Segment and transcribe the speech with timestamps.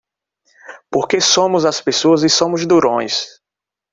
[0.89, 3.39] Porque somos as pessoas e somos durões!